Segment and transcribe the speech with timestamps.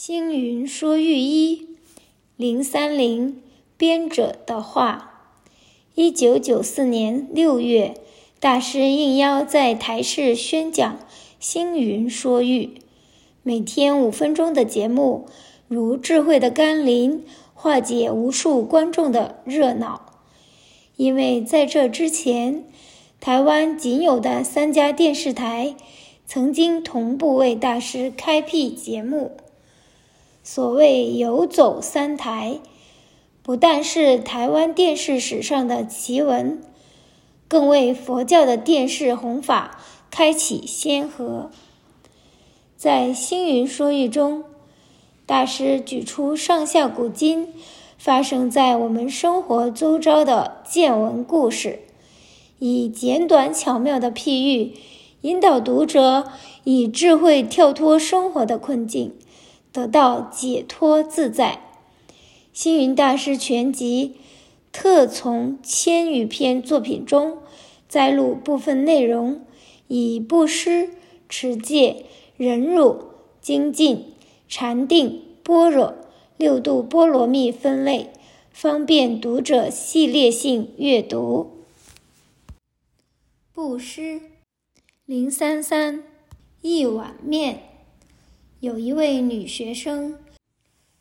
[0.00, 1.70] 星云说御医，
[2.36, 3.42] 零三零
[3.76, 5.24] 编者的话。
[5.96, 7.96] 一九九四年六月，
[8.38, 10.94] 大师应邀在台视宣讲
[11.40, 12.66] 《星云说御》，
[13.42, 15.26] 每天五分钟的节目，
[15.66, 20.12] 如智慧的甘霖，化解无数观众的热闹。
[20.94, 22.64] 因为在这之前，
[23.18, 25.74] 台湾仅有的三家电视台
[26.24, 29.32] 曾经同步为大师开辟节目。
[30.50, 32.60] 所谓“游走三台”，
[33.44, 36.62] 不但是台湾电视史上的奇闻，
[37.46, 39.78] 更为佛教的电视弘法
[40.10, 41.50] 开启先河。
[42.78, 44.42] 在《星云说御》中，
[45.26, 47.52] 大师举出上下古今
[47.98, 51.80] 发生在我们生活周遭的见闻故事，
[52.58, 54.72] 以简短巧妙的譬喻，
[55.20, 56.32] 引导读者
[56.64, 59.12] 以智慧跳脱生活的困境。
[59.72, 61.60] 得到解脱自在。
[62.52, 64.16] 星云大师全集
[64.72, 67.38] 特从千余篇作品中
[67.88, 69.44] 摘录部分内容，
[69.86, 70.90] 以布施、
[71.28, 72.04] 持戒、
[72.36, 73.04] 忍辱、
[73.40, 74.14] 精进、
[74.48, 75.94] 禅定、般若
[76.36, 78.10] 六度波罗蜜分类，
[78.50, 81.64] 方便读者系列性阅读。
[83.52, 84.20] 布施
[85.04, 86.04] 零三三
[86.60, 87.67] 一碗面。
[88.60, 90.18] 有一位女学生，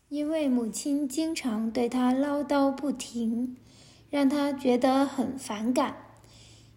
[0.09, 3.58] 因为母亲经常对她唠叨不停，
[4.11, 5.97] 让她觉得很反感。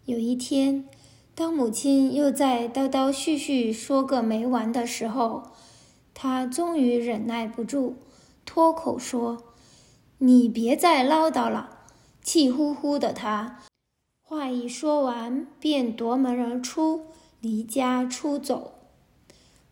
[0.05, 0.89] 有一天，
[1.35, 5.51] 当母亲又在叨叨絮絮说个没完的时候，
[6.15, 7.93] 她终于忍耐不住，
[8.43, 9.37] 脱口说
[10.17, 11.77] ：“你别再唠叨了！”
[12.23, 13.59] 气呼呼的她，
[14.19, 17.05] 话一说完，便夺门而出，
[17.39, 18.80] 离家出走。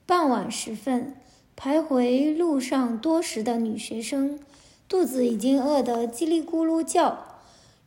[0.10, 1.14] 傍晚时分，
[1.56, 4.40] 徘徊路上多时的女学生，
[4.88, 7.38] 肚子已经饿得叽里咕噜叫，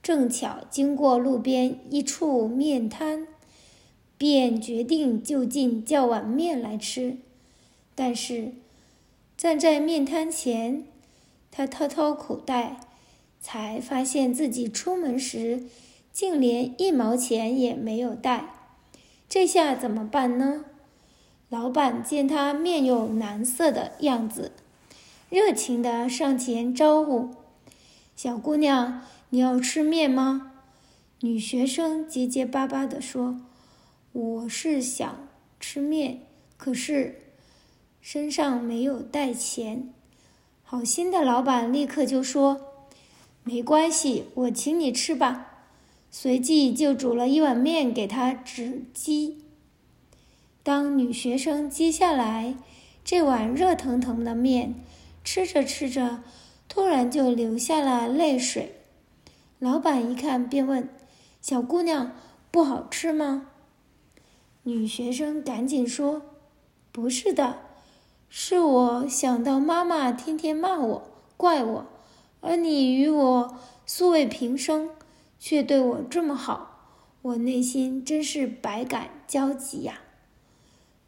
[0.04, 3.26] 正巧经过路边一处面摊，
[4.16, 7.16] 便决定就近叫碗面来吃。
[7.96, 8.52] 但是，
[9.36, 10.84] 站在面摊前，
[11.50, 12.78] 她掏掏口袋，
[13.40, 15.64] 才发现自己出门时
[16.12, 18.54] 竟连一毛钱也没有带，
[19.28, 20.66] 这下怎么办呢？
[21.52, 24.52] 老板见他面有难色的样子，
[25.28, 27.28] 热情地上前招呼
[28.16, 30.52] ：“小姑娘，你要吃面吗？”
[31.20, 33.38] 女学生结结巴巴地说
[34.12, 35.28] ：“我是想
[35.60, 36.22] 吃面，
[36.56, 37.20] 可是
[38.00, 39.92] 身上没有带钱。”
[40.64, 42.62] 好心的老板立刻就说
[43.44, 45.66] ：“没关系，我请你吃吧。”
[46.10, 49.41] 随即就煮了一碗面给她止饥。
[50.64, 52.54] 当女学生接下来
[53.04, 54.76] 这碗热腾腾的面
[55.24, 56.22] 吃着吃着，
[56.68, 58.76] 突然就流下了泪水。
[59.58, 60.88] 老板一看，便问
[61.42, 62.12] ：“小姑娘，
[62.52, 63.48] 不好吃吗？”
[64.62, 66.22] 女学生赶紧说
[66.92, 67.58] ：“不是的，
[68.28, 71.86] 是我想到妈妈天天骂我、怪我，
[72.40, 74.90] 而你与我素未平生，
[75.40, 76.86] 却对我这么好，
[77.22, 79.98] 我内心真是百感交集呀。”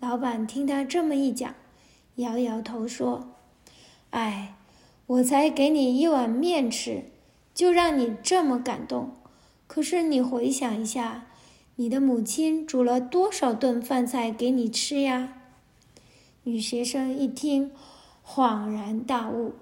[0.07, 1.55] 老板听他这么一讲，
[2.17, 3.31] 摇摇头说
[4.11, 4.55] ：“哎，
[5.07, 7.05] 我才给你一碗面吃，
[7.55, 9.13] 就让你这么感动。
[9.67, 11.25] 可是你回想一下，
[11.77, 15.33] 你的母亲煮了多少顿饭菜给你吃呀？”
[16.45, 17.71] 女学生一听，
[18.27, 19.55] 恍然大悟，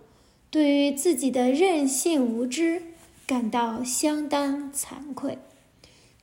[0.50, 2.82] 对于自己的任性无知
[3.24, 5.38] 感到相当惭愧。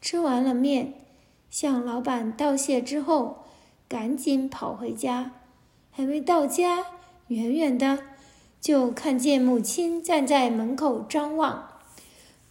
[0.02, 0.94] 吃完了面，
[1.50, 3.46] 向老板道谢之后，
[3.90, 5.32] 赶紧跑回家，
[5.90, 6.86] 还没到家，
[7.30, 7.98] 远远的
[8.62, 11.68] 就看见母亲站在门口张望。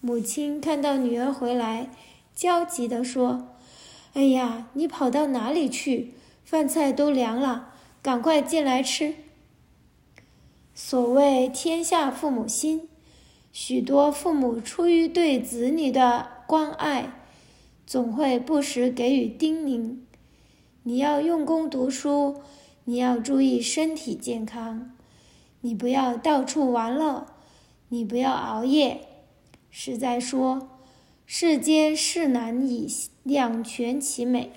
[0.00, 1.90] 母亲看到女儿回来，
[2.34, 3.54] 焦急地说
[4.14, 6.14] ：“哎呀，你跑到哪里去？
[6.44, 7.72] 饭菜都凉了，
[8.02, 9.14] 赶快进来吃。”
[10.74, 12.88] 所谓天下父母心，
[13.52, 17.12] 许多父母出于对子女的关爱，
[17.86, 19.98] 总会不时给予叮咛。
[20.88, 22.40] 你要用功读书，
[22.84, 24.92] 你要注意身体健康，
[25.60, 27.26] 你不要到处玩乐，
[27.90, 29.02] 你不要熬夜。
[29.68, 30.70] 实在说，
[31.26, 32.88] 世间事难以
[33.22, 34.50] 两全其美。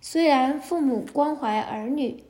[0.00, 2.22] 虽然父母关怀儿女，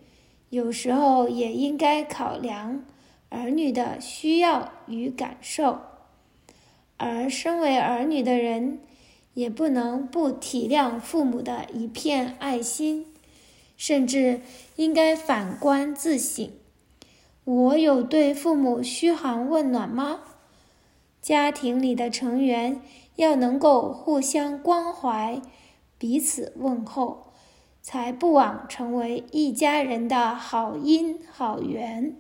[0.49, 2.83] 有时候也应该考量
[3.29, 5.81] 儿女的需要与感受，
[6.97, 8.79] 而身为儿女的人，
[9.35, 13.05] 也不能不体谅父母的一片爱心。
[13.79, 14.41] 甚至
[14.75, 16.51] 应该反观自省，
[17.45, 20.21] 我有对父母嘘寒问暖吗？
[21.23, 22.83] 家庭里的成员
[23.17, 25.41] 要能够互相关怀，
[25.97, 27.33] 彼此问候，
[27.81, 32.17] 才不枉成为一家人的好因好缘。